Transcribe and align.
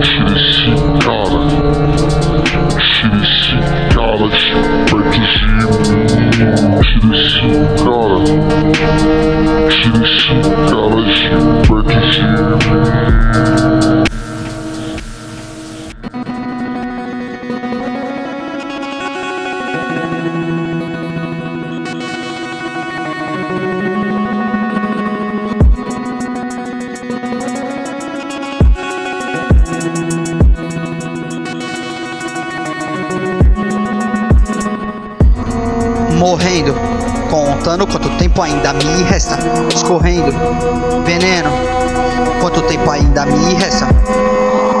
Tira 0.00 0.32
esse 0.38 0.70
cara. 1.04 1.40
Tira 2.78 3.16
esse 3.22 3.52
cara 3.94 4.26
de 4.28 4.46
perto 4.86 5.08
de 5.10 5.18
mim. 5.20 5.32
Tira 6.82 7.16
esse 7.16 7.46
cara. 7.82 8.18
Tira 9.68 10.00
esse 10.04 10.28
cara 10.70 10.87
morrendo, 36.28 36.74
contando 37.30 37.86
quanto 37.86 38.10
tempo 38.18 38.42
ainda 38.42 38.74
me 38.74 39.02
resta, 39.04 39.38
escorrendo, 39.74 40.30
veneno, 41.02 41.50
quanto 42.42 42.60
tempo 42.62 42.90
ainda 42.90 43.24
me 43.24 43.54
resta. 43.54 43.88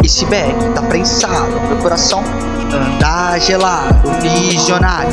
Esse 0.04 0.26
bag 0.26 0.54
tá 0.74 0.82
prensado, 0.82 1.58
meu 1.68 1.78
coração 1.78 2.22
anda 2.70 3.38
gelado, 3.38 4.10
visionário, 4.20 5.10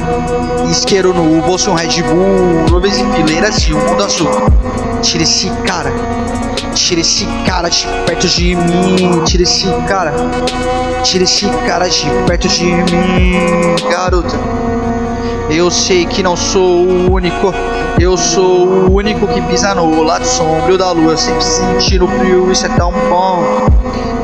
isqueiro 0.70 1.13
no 1.13 1.41
bolso, 1.41 1.71
um 1.71 1.73
Red 1.73 2.03
Bull, 2.03 2.70
nuvens 2.70 2.99
e 2.99 3.05
fileiras 3.13 3.61
de 3.61 3.73
um 3.73 3.80
mundo 3.80 4.03
azul. 4.03 4.30
Tira 5.02 5.23
esse 5.23 5.49
cara, 5.66 5.94
tira 6.73 6.99
esse 6.99 7.25
cara 7.45 7.70
de 7.70 7.88
perto 8.05 8.27
de 8.27 8.55
mim, 8.55 9.23
tira 9.23 9.44
esse 9.44 9.67
cara, 9.88 10.13
tira 11.02 11.23
esse 11.23 11.47
cara 11.66 11.88
de 11.88 12.09
perto 12.27 12.49
de 12.49 12.66
mim, 12.66 13.75
garota. 13.89 14.64
Eu 15.56 15.72
sei 15.72 16.06
que 16.06 16.22
não 16.22 16.36
sou 16.36 16.86
o 16.86 17.14
único, 17.14 17.53
eu 17.98 18.17
sou 18.17 18.67
o 18.67 18.94
único 18.94 19.25
que 19.25 19.42
pisa 19.44 19.73
no 19.73 20.03
lado 20.03 20.25
sombrio 20.25 20.78
da 20.78 20.92
lua, 20.92 21.16
sempre 21.16 21.42
sentindo 21.42 22.06
frio, 22.09 22.52
isso 22.52 22.66
é 22.66 22.70
tão 22.75 22.92
bom. 22.92 23.42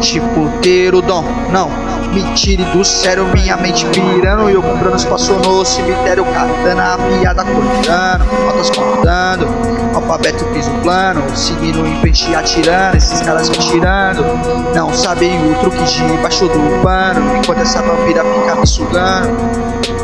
Tipo 0.02 0.52
ter 0.62 0.94
o 0.94 1.02
dom, 1.02 1.24
não, 1.50 1.70
me 2.14 2.22
tire 2.34 2.66
do 2.66 2.84
sério, 2.84 3.26
minha 3.28 3.56
mente 3.56 3.86
pirando 3.86 4.50
e 4.50 4.56
eu 4.56 4.62
comprando 4.62 4.98
espaço 4.98 5.32
no 5.32 5.64
cemitério, 5.64 6.26
katana, 6.26 6.96
a 6.96 6.98
piada 6.98 7.46
cortando, 7.46 8.26
notas 8.46 8.70
contando, 8.70 9.48
alfabeto 9.96 10.44
fiz 10.54 10.68
o 10.68 10.72
plano, 10.82 11.24
seguindo 11.34 11.88
em 11.88 11.98
frente 12.02 12.36
atirando, 12.36 12.98
esses 12.98 13.22
caras 13.22 13.48
me 13.48 13.56
tirando, 13.56 14.22
não 14.76 14.94
sabem 14.94 15.50
o 15.50 15.56
truque 15.62 15.82
de 15.86 16.04
baixo 16.22 16.50
do 16.50 16.82
pano, 16.84 17.38
enquanto 17.38 17.62
essa 17.62 17.82
vampira 17.82 18.22
fica 18.22 18.56
me 18.56 18.68
sugando. 18.68 20.01